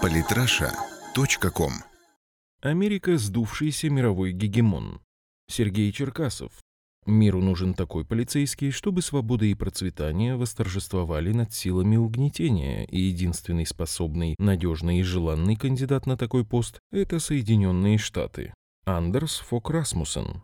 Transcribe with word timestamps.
Политраша.ком 0.00 1.72
Америка– 2.60 3.16
сдувшийся 3.18 3.90
мировой 3.90 4.32
гегемон. 4.32 5.00
Сергей 5.48 5.90
Черкасов. 5.92 6.52
Миру 7.04 7.40
нужен 7.40 7.74
такой 7.74 8.04
полицейский, 8.04 8.70
чтобы 8.70 9.02
свобода 9.02 9.44
и 9.44 9.54
процветание 9.54 10.36
восторжествовали 10.36 11.32
над 11.32 11.52
силами 11.52 11.96
угнетения, 11.96 12.84
и 12.84 13.00
единственный 13.00 13.66
способный, 13.66 14.36
надежный 14.38 15.00
и 15.00 15.02
желанный 15.02 15.56
кандидат 15.56 16.06
на 16.06 16.16
такой 16.16 16.44
пост– 16.44 16.78
это 16.92 17.18
Соединенные 17.18 17.98
Штаты. 17.98 18.54
Андерс 18.84 19.38
Фок 19.40 19.70
Расмуссен. 19.70 20.42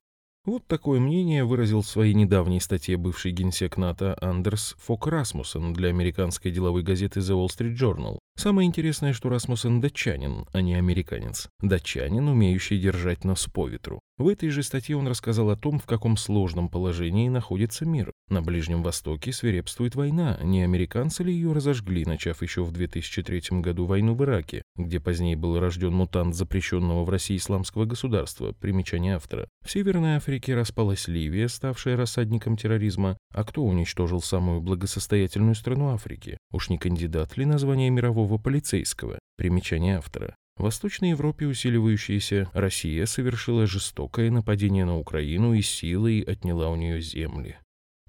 Вот 0.48 0.66
такое 0.66 0.98
мнение 0.98 1.44
выразил 1.44 1.82
в 1.82 1.86
своей 1.86 2.14
недавней 2.14 2.58
статье 2.58 2.96
бывший 2.96 3.32
генсек 3.32 3.76
НАТО 3.76 4.16
Андерс 4.18 4.76
Фок 4.78 5.06
Расмуссен 5.06 5.74
для 5.74 5.90
американской 5.90 6.50
деловой 6.50 6.82
газеты 6.82 7.20
The 7.20 7.34
Wall 7.34 7.48
Street 7.48 7.76
Journal. 7.76 8.18
Самое 8.38 8.68
интересное, 8.68 9.12
что 9.14 9.30
Расмуссен 9.30 9.80
датчанин, 9.80 10.46
а 10.52 10.60
не 10.60 10.76
американец. 10.76 11.48
Датчанин, 11.60 12.28
умеющий 12.28 12.78
держать 12.78 13.24
нос 13.24 13.48
по 13.52 13.66
ветру. 13.66 13.98
В 14.16 14.28
этой 14.28 14.48
же 14.50 14.64
статье 14.64 14.96
он 14.96 15.08
рассказал 15.08 15.50
о 15.50 15.56
том, 15.56 15.78
в 15.80 15.86
каком 15.86 16.16
сложном 16.16 16.68
положении 16.68 17.28
находится 17.28 17.84
мир. 17.84 18.12
На 18.28 18.42
Ближнем 18.42 18.82
Востоке 18.82 19.32
свирепствует 19.32 19.94
война, 19.94 20.38
не 20.42 20.62
американцы 20.62 21.22
ли 21.22 21.32
ее 21.32 21.52
разожгли, 21.52 22.04
начав 22.04 22.42
еще 22.42 22.64
в 22.64 22.72
2003 22.72 23.60
году 23.60 23.86
войну 23.86 24.14
в 24.14 24.24
Ираке, 24.24 24.62
где 24.76 24.98
позднее 24.98 25.36
был 25.36 25.58
рожден 25.60 25.92
мутант 25.92 26.34
запрещенного 26.34 27.04
в 27.04 27.10
России 27.10 27.36
исламского 27.36 27.86
государства, 27.86 28.52
примечание 28.60 29.14
автора. 29.16 29.48
В 29.64 29.70
Северной 29.70 30.16
Африке 30.16 30.56
распалась 30.56 31.06
Ливия, 31.06 31.48
ставшая 31.48 31.96
рассадником 31.96 32.56
терроризма, 32.56 33.16
а 33.32 33.44
кто 33.44 33.62
уничтожил 33.62 34.20
самую 34.20 34.60
благосостоятельную 34.60 35.54
страну 35.54 35.90
Африки? 35.90 36.38
Уж 36.50 36.70
не 36.70 36.78
кандидат 36.78 37.36
ли 37.36 37.44
на 37.44 37.58
звание 37.58 37.90
мирового 37.90 38.27
полицейского? 38.36 39.18
Примечание 39.38 39.96
автора. 39.96 40.34
В 40.58 40.64
Восточной 40.64 41.10
Европе 41.10 41.46
усиливающаяся 41.46 42.50
Россия 42.52 43.06
совершила 43.06 43.66
жестокое 43.66 44.30
нападение 44.30 44.84
на 44.84 44.98
Украину 44.98 45.54
и 45.54 45.62
силой 45.62 46.20
отняла 46.20 46.68
у 46.68 46.76
нее 46.76 47.00
земли. 47.00 47.56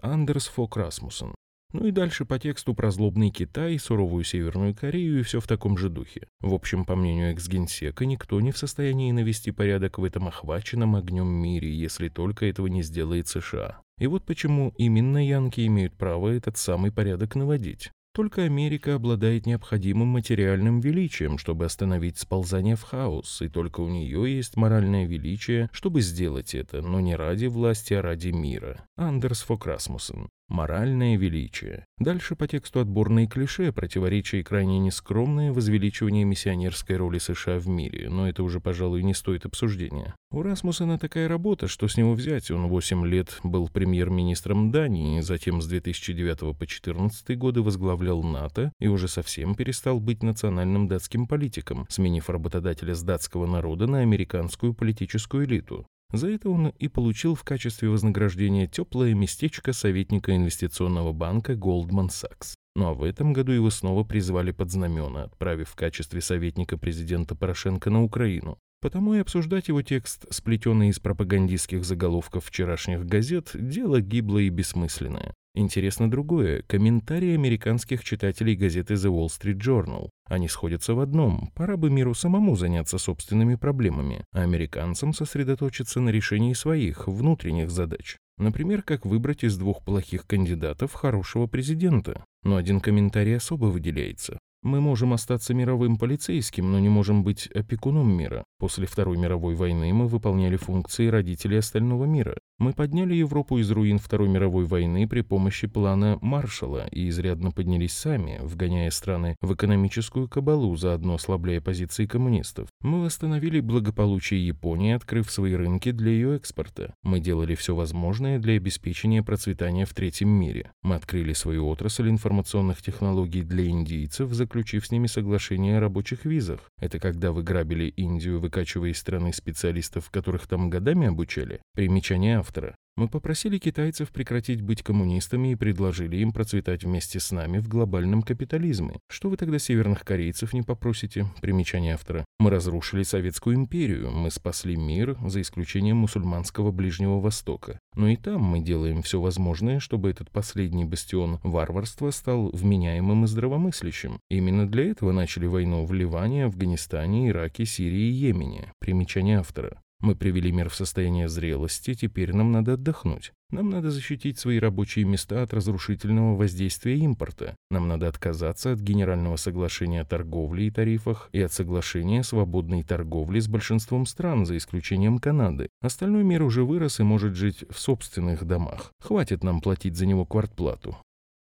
Андерс 0.01 0.47
Фок 0.47 0.75
Расмуссен. 0.75 1.35
Ну 1.71 1.85
и 1.85 1.91
дальше 1.91 2.25
по 2.25 2.39
тексту 2.39 2.73
про 2.73 2.89
злобный 2.89 3.29
Китай, 3.29 3.77
суровую 3.77 4.23
Северную 4.23 4.73
Корею 4.73 5.19
и 5.19 5.23
все 5.23 5.39
в 5.39 5.47
таком 5.47 5.77
же 5.77 5.89
духе. 5.89 6.27
В 6.39 6.55
общем, 6.55 6.83
по 6.83 6.95
мнению 6.95 7.31
экс-генсека, 7.33 8.07
никто 8.07 8.41
не 8.41 8.51
в 8.51 8.57
состоянии 8.57 9.11
навести 9.11 9.51
порядок 9.51 9.99
в 9.99 10.03
этом 10.03 10.27
охваченном 10.27 10.95
огнем 10.95 11.27
мире, 11.27 11.71
если 11.71 12.09
только 12.09 12.47
этого 12.47 12.65
не 12.65 12.81
сделает 12.81 13.27
США. 13.27 13.81
И 13.99 14.07
вот 14.07 14.25
почему 14.25 14.73
именно 14.77 15.23
янки 15.23 15.67
имеют 15.67 15.93
право 15.93 16.29
этот 16.29 16.57
самый 16.57 16.91
порядок 16.91 17.35
наводить. 17.35 17.91
Только 18.19 18.43
Америка 18.43 18.95
обладает 18.95 19.45
необходимым 19.45 20.09
материальным 20.09 20.81
величием, 20.81 21.37
чтобы 21.37 21.63
остановить 21.63 22.17
сползание 22.17 22.75
в 22.75 22.83
хаос, 22.83 23.41
и 23.41 23.47
только 23.47 23.79
у 23.79 23.87
нее 23.87 24.35
есть 24.35 24.57
моральное 24.57 25.05
величие, 25.05 25.69
чтобы 25.71 26.01
сделать 26.01 26.53
это, 26.53 26.81
но 26.81 26.99
не 26.99 27.15
ради 27.15 27.45
власти, 27.45 27.93
а 27.93 28.01
ради 28.01 28.31
мира. 28.31 28.83
Андерс 28.97 29.43
Фок 29.43 29.67
Расмуссен. 29.67 30.27
Моральное 30.49 31.15
величие. 31.15 31.85
Дальше 31.99 32.35
по 32.35 32.47
тексту 32.47 32.79
отборные 32.79 33.27
клише, 33.27 33.71
противоречия 33.71 34.39
и 34.39 34.43
крайне 34.43 34.79
нескромное 34.79 35.53
возвеличивание 35.53 36.25
миссионерской 36.25 36.97
роли 36.97 37.19
США 37.19 37.59
в 37.59 37.67
мире, 37.67 38.09
но 38.09 38.27
это 38.27 38.41
уже, 38.41 38.59
пожалуй, 38.59 39.03
не 39.03 39.13
стоит 39.13 39.45
обсуждения. 39.45 40.15
У 40.31 40.41
Расмуссена 40.41 40.97
такая 40.97 41.27
работа, 41.27 41.67
что 41.67 41.87
с 41.87 41.97
него 41.97 42.13
взять? 42.13 42.49
Он 42.49 42.67
8 42.67 43.05
лет 43.05 43.39
был 43.43 43.69
премьер-министром 43.69 44.71
Дании, 44.71 45.21
затем 45.21 45.61
с 45.61 45.67
2009 45.67 46.39
по 46.39 46.53
2014 46.53 47.37
годы 47.37 47.61
возглавлял 47.61 48.23
НАТО 48.23 48.71
и 48.79 48.87
уже 48.87 49.07
совсем 49.07 49.53
перестал 49.53 49.99
быть 49.99 50.23
национальным 50.23 50.87
датским 50.87 51.27
политиком, 51.27 51.85
сменив 51.89 52.29
работодателя 52.29 52.95
с 52.95 53.03
датского 53.03 53.45
народа 53.45 53.85
на 53.85 53.99
американскую 53.99 54.73
политическую 54.73 55.45
элиту. 55.45 55.85
За 56.11 56.27
это 56.29 56.49
он 56.49 56.69
и 56.69 56.87
получил 56.87 57.35
в 57.35 57.43
качестве 57.43 57.89
вознаграждения 57.89 58.65
теплое 58.67 59.13
местечко 59.13 59.73
советника 59.73 60.35
инвестиционного 60.35 61.13
банка 61.13 61.53
Goldman 61.53 62.07
Sachs. 62.07 62.55
Ну 62.75 62.87
а 62.87 62.93
в 62.93 63.03
этом 63.03 63.33
году 63.33 63.51
его 63.51 63.69
снова 63.69 64.03
призвали 64.03 64.51
под 64.51 64.71
знамена, 64.71 65.23
отправив 65.23 65.69
в 65.69 65.75
качестве 65.75 66.21
советника 66.21 66.77
президента 66.77 67.35
Порошенко 67.35 67.89
на 67.89 68.03
Украину. 68.03 68.57
Потому 68.81 69.13
и 69.13 69.19
обсуждать 69.19 69.67
его 69.67 69.81
текст, 69.81 70.25
сплетенный 70.29 70.89
из 70.89 70.99
пропагандистских 70.99 71.83
заголовков 71.83 72.45
вчерашних 72.45 73.05
газет, 73.05 73.51
дело 73.53 73.99
гиблое 73.99 74.43
и 74.43 74.49
бессмысленное. 74.49 75.33
Интересно 75.55 76.09
другое– 76.09 76.61
комментарии 76.67 77.33
американских 77.33 78.03
читателей 78.03 78.55
газеты 78.55 78.93
The 78.93 79.11
Wall 79.11 79.27
Street 79.27 79.57
Journal. 79.57 80.09
Они 80.25 80.47
сходятся 80.47 80.93
в 80.93 81.01
одном– 81.01 81.51
пора 81.55 81.75
бы 81.75 81.89
миру 81.89 82.13
самому 82.13 82.55
заняться 82.55 82.97
собственными 82.97 83.55
проблемами, 83.55 84.23
а 84.31 84.43
американцам 84.43 85.13
сосредоточиться 85.13 85.99
на 85.99 86.09
решении 86.09 86.53
своих, 86.53 87.07
внутренних 87.07 87.71
задач. 87.71 88.17
Например, 88.37 88.83
как 88.83 89.05
выбрать 89.05 89.43
из 89.43 89.57
двух 89.57 89.83
плохих 89.83 90.25
кандидатов 90.25 90.93
хорошего 90.93 91.47
президента. 91.47 92.23
Но 92.43 92.55
один 92.55 92.79
комментарий 92.79 93.35
особо 93.35 93.65
выделяется. 93.65 94.39
Мы 94.61 94.79
можем 94.79 95.13
остаться 95.13 95.53
мировым 95.53 95.97
полицейским, 95.97 96.71
но 96.71 96.79
не 96.79 96.89
можем 96.89 97.23
быть 97.23 97.47
опекуном 97.47 98.11
мира. 98.15 98.45
После 98.59 98.87
Второй 98.87 99.17
мировой 99.17 99.55
войны 99.55 99.93
мы 99.93 100.07
выполняли 100.07 100.57
функции 100.57 101.07
родителей 101.07 101.59
остального 101.59 102.03
мира. 102.03 102.35
Мы 102.57 102.73
подняли 102.73 103.15
Европу 103.15 103.57
из 103.57 103.71
руин 103.71 103.99
Второй 103.99 104.27
мировой 104.27 104.65
войны 104.65 105.07
при 105.07 105.21
помощи 105.21 105.65
плана 105.65 106.19
Маршалла 106.21 106.85
и 106.91 107.07
изрядно 107.07 107.51
поднялись 107.51 107.93
сами, 107.93 108.37
вгоняя 108.41 108.89
страны 108.89 109.37
в 109.39 109.53
экономическую 109.53 110.27
кабалу, 110.27 110.75
заодно 110.75 111.13
ослабляя 111.13 111.61
позиции 111.61 112.05
коммунистов. 112.05 112.67
Мы 112.81 113.01
восстановили 113.01 113.61
благополучие 113.61 114.45
Японии, 114.45 114.91
открыв 114.91 115.31
свои 115.31 115.53
рынки 115.53 115.91
для 115.91 116.11
ее 116.11 116.35
экспорта. 116.35 116.93
Мы 117.01 117.21
делали 117.21 117.55
все 117.55 117.73
возможное 117.73 118.39
для 118.39 118.55
обеспечения 118.55 119.23
процветания 119.23 119.85
в 119.85 119.93
третьем 119.93 120.27
мире. 120.27 120.73
Мы 120.83 120.95
открыли 120.95 121.31
свою 121.31 121.65
отрасль 121.69 122.09
информационных 122.09 122.81
технологий 122.81 123.43
для 123.43 123.69
индийцев, 123.69 124.33
заключив 124.33 124.85
с 124.85 124.91
ними 124.91 125.07
соглашение 125.07 125.77
о 125.77 125.79
рабочих 125.79 126.25
визах. 126.25 126.59
Это 126.77 126.99
когда 126.99 127.31
вы 127.31 127.41
грабили 127.41 127.85
Индию, 127.85 128.41
выкачивая 128.49 128.89
из 128.89 128.97
страны 128.97 129.31
специалистов, 129.31 130.09
которых 130.09 130.47
там 130.47 130.71
годами 130.71 131.07
обучали. 131.07 131.61
Примечание 131.75 132.39
автора. 132.39 132.75
Мы 132.99 133.07
попросили 133.07 133.57
китайцев 133.57 134.11
прекратить 134.11 134.61
быть 134.61 134.83
коммунистами 134.83 135.53
и 135.53 135.55
предложили 135.55 136.17
им 136.17 136.33
процветать 136.33 136.83
вместе 136.83 137.21
с 137.21 137.31
нами 137.31 137.59
в 137.59 137.69
глобальном 137.69 138.21
капитализме. 138.21 138.99
Что 139.09 139.29
вы 139.29 139.37
тогда 139.37 139.57
северных 139.57 140.03
корейцев 140.03 140.51
не 140.51 140.63
попросите? 140.63 141.25
Примечание 141.41 141.93
автора. 141.93 142.25
Мы 142.39 142.49
разрушили 142.49 143.03
Советскую 143.03 143.55
империю, 143.55 144.11
мы 144.11 144.29
спасли 144.31 144.75
мир, 144.75 145.17
за 145.25 145.39
исключением 145.39 145.97
мусульманского 145.97 146.71
Ближнего 146.71 147.21
Востока. 147.21 147.79
Но 147.95 148.09
и 148.09 148.17
там 148.17 148.41
мы 148.41 148.59
делаем 148.59 149.01
все 149.01 149.21
возможное, 149.21 149.79
чтобы 149.79 150.09
этот 150.09 150.29
последний 150.29 150.83
бастион 150.83 151.39
варварства 151.43 152.11
стал 152.11 152.49
вменяемым 152.51 153.23
и 153.23 153.27
здравомыслящим. 153.27 154.19
Именно 154.29 154.67
для 154.67 154.91
этого 154.91 155.13
начали 155.13 155.45
войну 155.45 155.85
в 155.85 155.93
Ливане, 155.93 156.45
Афганистане, 156.45 157.29
Ираке, 157.29 157.65
Сирии 157.65 158.09
и 158.09 158.11
Йемене. 158.11 158.73
Примечание 158.79 159.39
автора. 159.39 159.81
Мы 160.01 160.15
привели 160.15 160.49
мир 160.51 160.69
в 160.69 160.75
состояние 160.75 161.27
зрелости, 161.27 161.93
теперь 161.93 162.33
нам 162.33 162.53
надо 162.53 162.73
отдохнуть. 162.73 163.33
Нам 163.51 163.69
надо 163.69 163.91
защитить 163.91 164.39
свои 164.39 164.57
рабочие 164.57 165.03
места 165.03 165.43
от 165.43 165.53
разрушительного 165.53 166.37
воздействия 166.37 166.97
импорта. 166.97 167.57
Нам 167.69 167.89
надо 167.89 168.07
отказаться 168.07 168.71
от 168.71 168.79
Генерального 168.79 169.35
соглашения 169.35 170.01
о 170.01 170.05
торговле 170.05 170.67
и 170.67 170.71
тарифах 170.71 171.29
и 171.33 171.41
от 171.41 171.51
соглашения 171.51 172.21
о 172.21 172.23
свободной 172.23 172.83
торговли 172.83 173.41
с 173.41 173.49
большинством 173.49 174.05
стран, 174.05 174.45
за 174.45 174.55
исключением 174.55 175.19
Канады. 175.19 175.67
Остальной 175.81 176.23
мир 176.23 176.43
уже 176.43 176.63
вырос 176.63 177.01
и 177.01 177.03
может 177.03 177.35
жить 177.35 177.65
в 177.69 177.77
собственных 177.77 178.45
домах. 178.45 178.93
Хватит 179.01 179.43
нам 179.43 179.59
платить 179.59 179.97
за 179.97 180.05
него 180.05 180.25
квартплату. 180.25 180.95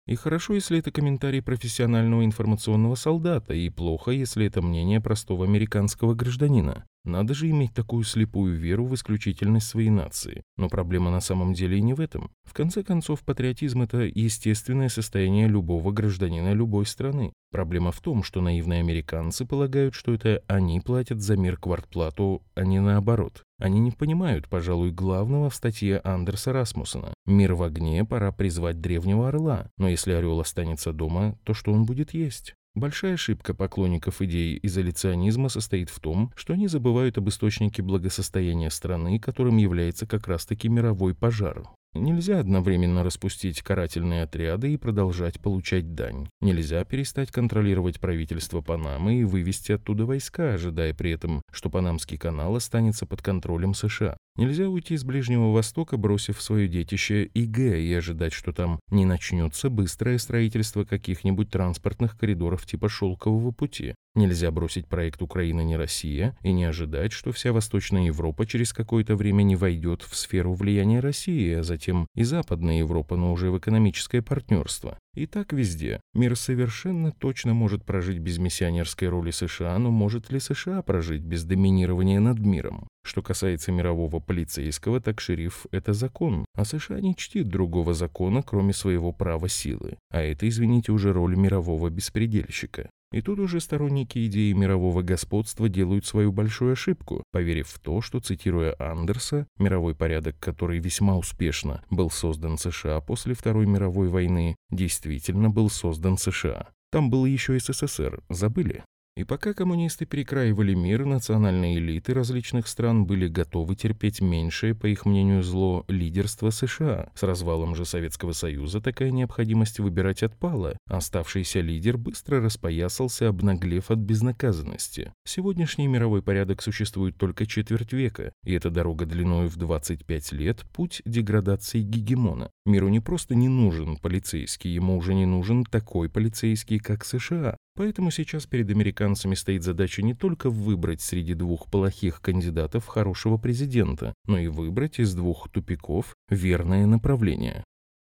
И 0.05 0.15
хорошо, 0.15 0.53
если 0.53 0.77
это 0.77 0.91
комментарий 0.91 1.41
профессионального 1.41 2.23
информационного 2.25 2.95
солдата, 2.95 3.53
и 3.53 3.69
плохо, 3.69 4.11
если 4.11 4.45
это 4.45 4.61
мнение 4.61 4.99
простого 4.99 5.45
американского 5.45 6.13
гражданина. 6.13 6.85
Надо 7.05 7.33
же 7.33 7.49
иметь 7.49 7.73
такую 7.73 8.03
слепую 8.03 8.57
веру 8.57 8.85
в 8.85 8.95
исключительность 8.95 9.67
своей 9.67 9.89
нации. 9.89 10.43
Но 10.57 10.69
проблема 10.69 11.11
на 11.11 11.19
самом 11.19 11.53
деле 11.53 11.81
не 11.81 11.93
в 11.93 11.99
этом. 11.99 12.31
В 12.45 12.53
конце 12.53 12.81
концов, 12.81 13.21
патриотизм– 13.23 13.81
это 13.83 14.03
естественное 14.03 14.87
состояние 14.87 15.47
любого 15.47 15.91
гражданина 15.91 16.53
любой 16.53 16.85
страны. 16.85 17.33
Проблема 17.51 17.91
в 17.91 17.99
том, 17.99 18.23
что 18.23 18.41
наивные 18.41 18.79
американцы 18.79 19.45
полагают, 19.45 19.95
что 19.95 20.13
это 20.13 20.41
они 20.47 20.79
платят 20.79 21.19
за 21.21 21.35
мир 21.35 21.57
квартплату, 21.57 22.41
а 22.55 22.63
не 22.63 22.79
наоборот. 22.79 23.43
Они 23.59 23.79
не 23.79 23.91
понимают, 23.91 24.47
пожалуй, 24.47 24.91
главного 24.91 25.49
в 25.49 25.55
статье 25.55 25.99
Андерса 26.03 26.53
Расмуссена. 26.53 27.13
«Мир 27.25 27.53
в 27.53 27.63
огне, 27.63 28.05
пора 28.05 28.31
призвать 28.31 28.81
древнего 28.81 29.27
орла. 29.27 29.67
Но 29.77 29.89
если 29.89 30.13
орел 30.13 30.39
останется 30.39 30.93
дома, 30.93 31.37
то 31.43 31.53
что 31.53 31.73
он 31.73 31.85
будет 31.85 32.13
есть?» 32.13 32.55
Большая 32.75 33.13
ошибка 33.13 33.53
поклонников 33.53 34.21
идеи 34.23 34.59
изоляционизма 34.63 35.49
состоит 35.49 35.91
в 35.91 35.99
том, 35.99 36.31
что 36.35 36.53
они 36.53 36.67
забывают 36.67 37.19
об 37.19 37.29
источнике 37.29 37.83
благосостояния 37.83 38.71
страны, 38.71 39.19
которым 39.19 39.57
является 39.57 40.07
как 40.07 40.27
раз-таки 40.27 40.69
мировой 40.69 41.13
пожар. 41.13 41.65
Нельзя 41.95 42.39
одновременно 42.39 43.03
распустить 43.03 43.61
карательные 43.61 44.23
отряды 44.23 44.73
и 44.73 44.77
продолжать 44.77 45.39
получать 45.39 45.93
дань. 45.93 46.27
Нельзя 46.41 46.83
перестать 46.85 47.31
контролировать 47.31 47.99
правительство 47.99 48.61
Панамы 48.61 49.15
и 49.15 49.23
вывести 49.23 49.73
оттуда 49.73 50.05
войска, 50.05 50.55
ожидая 50.55 50.95
при 50.95 51.11
этом, 51.11 51.43
что 51.51 51.69
Панамский 51.69 52.17
канал 52.17 52.55
останется 52.55 53.05
под 53.05 53.21
контролем 53.21 53.75
США. 53.75 54.17
Нельзя 54.35 54.67
уйти 54.67 54.97
с 54.97 55.03
Ближнего 55.03 55.51
Востока, 55.51 55.95
бросив 55.95 56.41
свое 56.41 56.67
детище 56.67 57.25
ИГ 57.25 57.59
и 57.59 57.93
ожидать, 57.93 58.33
что 58.33 58.51
там 58.51 58.79
не 58.89 59.05
начнется 59.05 59.69
быстрое 59.69 60.17
строительство 60.17 60.85
каких-нибудь 60.85 61.51
транспортных 61.51 62.17
коридоров 62.17 62.65
типа 62.65 62.89
«Шелкового 62.89 63.51
пути». 63.51 63.93
Нельзя 64.15 64.51
бросить 64.51 64.87
проект 64.87 65.23
«Украина 65.23 65.61
не 65.61 65.75
Россия» 65.75 66.37
и 66.43 66.51
не 66.51 66.65
ожидать, 66.65 67.11
что 67.11 67.31
вся 67.31 67.51
Восточная 67.51 68.05
Европа 68.05 68.45
через 68.45 68.71
какое-то 68.71 69.15
время 69.15 69.41
не 69.41 69.55
войдет 69.55 70.03
в 70.03 70.15
сферу 70.15 70.53
влияния 70.53 70.99
России, 70.99 71.51
а 71.55 71.63
затем 71.63 72.05
и 72.13 72.23
Западная 72.23 72.77
Европа, 72.77 73.15
но 73.15 73.33
уже 73.33 73.49
в 73.49 73.57
экономическое 73.57 74.21
партнерство. 74.21 74.99
И 75.15 75.25
так 75.25 75.51
везде. 75.51 75.99
Мир 76.13 76.35
совершенно 76.35 77.11
точно 77.11 77.55
может 77.55 77.85
прожить 77.85 78.19
без 78.19 78.37
миссионерской 78.37 79.07
роли 79.07 79.31
США, 79.31 79.79
но 79.79 79.89
может 79.89 80.31
ли 80.31 80.39
США 80.39 80.83
прожить 80.83 81.23
без 81.23 81.43
доминирования 81.43 82.19
над 82.19 82.37
миром? 82.37 82.87
Что 83.03 83.23
касается 83.23 83.71
мирового 83.71 84.19
полицейского, 84.19 85.01
так 85.01 85.21
шериф– 85.21 85.65
это 85.71 85.93
закон, 85.93 86.45
а 86.55 86.65
США 86.65 87.01
не 87.01 87.15
чтит 87.15 87.49
другого 87.49 87.95
закона, 87.95 88.43
кроме 88.43 88.73
своего 88.73 89.11
права 89.11 89.49
силы. 89.49 89.97
А 90.11 90.21
это, 90.21 90.47
извините, 90.47 90.91
уже 90.91 91.13
роль 91.13 91.35
мирового 91.35 91.89
беспредельщика. 91.89 92.89
И 93.13 93.21
тут 93.21 93.39
уже 93.39 93.61
сторонники 93.61 94.25
идеи 94.25 94.53
мирового 94.53 95.03
господства 95.03 95.69
делают 95.69 96.05
свою 96.05 96.31
большую 96.31 96.73
ошибку, 96.73 97.23
поверив 97.31 97.67
в 97.67 97.79
то, 97.79 98.01
что, 98.01 98.19
цитируя 98.19 98.75
Андерса, 98.79 99.45
мировой 99.59 99.93
порядок, 99.93 100.35
который 100.39 100.79
весьма 100.79 101.15
успешно 101.15 101.83
был 101.91 102.09
создан 102.09 102.57
США 102.57 102.99
после 103.01 103.35
Второй 103.35 103.67
мировой 103.67 104.09
войны, 104.09 104.55
действительно 104.71 105.51
был 105.51 105.69
создан 105.69 106.17
США. 106.17 106.69
Там 106.91 107.11
был 107.11 107.25
еще 107.25 107.59
СССР, 107.59 108.23
забыли? 108.29 108.83
И 109.15 109.25
пока 109.25 109.53
коммунисты 109.53 110.07
перекраивали 110.07 110.73
мир, 110.73 111.05
национальные 111.05 111.77
элиты 111.77 112.15
различных 112.15 112.67
стран 112.67 113.05
были 113.05 113.27
готовы 113.27 113.75
терпеть 113.75 114.21
меньшее, 114.21 114.73
по 114.73 114.87
их 114.87 115.05
мнению, 115.05 115.43
зло 115.43 115.85
лидерства 115.87 116.49
США. 116.49 117.11
С 117.13 117.21
развалом 117.21 117.75
же 117.75 117.85
Советского 117.85 118.31
Союза 118.31 118.81
такая 118.81 119.11
необходимость 119.11 119.79
выбирать 119.79 120.23
отпала. 120.23 120.79
Оставшийся 120.87 121.61
лидер 121.61 121.99
быстро 121.99 122.41
распоясался, 122.41 123.27
обнаглев 123.27 123.91
от 123.91 123.99
безнаказанности. 123.99 125.13
Сегодняшний 125.25 125.87
мировой 125.87 126.23
порядок 126.23 126.63
существует 126.63 127.15
только 127.15 127.45
четверть 127.45 127.93
века, 127.93 128.33
и 128.43 128.53
эта 128.53 128.71
дорога 128.71 129.05
длиной 129.05 129.47
в 129.47 129.57
25 129.57 130.31
лет– 130.31 130.65
путь 130.73 131.03
деградации 131.05 131.83
гегемона. 131.83 132.49
Миру 132.65 132.89
не 132.89 132.99
просто 132.99 133.35
не 133.35 133.47
нужен 133.47 133.97
полицейский, 133.97 134.71
ему 134.71 134.97
уже 134.97 135.13
не 135.13 135.27
нужен 135.27 135.65
такой 135.65 136.09
полицейский, 136.09 136.79
как 136.79 137.05
США. 137.05 137.57
Поэтому 137.75 138.11
сейчас 138.11 138.45
перед 138.45 138.69
американцами 138.69 139.33
стоит 139.33 139.63
задача 139.63 140.03
не 140.03 140.13
только 140.13 140.49
выбрать 140.49 141.01
среди 141.01 141.33
двух 141.33 141.69
плохих 141.69 142.21
кандидатов 142.21 142.85
хорошего 142.85 143.37
президента, 143.37 144.13
но 144.25 144.37
и 144.37 144.47
выбрать 144.47 144.99
из 144.99 145.15
двух 145.15 145.49
тупиков 145.49 146.15
верное 146.29 146.85
направление. 146.85 147.63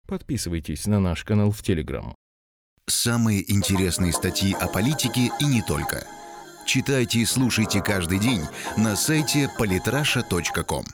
Подписывайтесь 0.07 0.87
на 0.87 1.01
наш 1.01 1.25
канал 1.25 1.51
в 1.51 1.63
Телеграм. 1.63 2.15
Самые 2.89 3.51
интересные 3.53 4.13
статьи 4.13 4.55
о 4.55 4.69
политике 4.69 5.31
и 5.41 5.45
не 5.45 5.63
только. 5.63 6.07
Читайте 6.67 7.21
и 7.21 7.25
слушайте 7.25 7.83
каждый 7.83 8.21
день 8.21 8.43
на 8.77 8.95
сайте 8.95 9.51
polytrasha.com. 9.59 10.87